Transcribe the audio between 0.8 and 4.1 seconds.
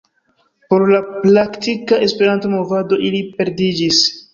la praktika E-movado ili perdiĝis.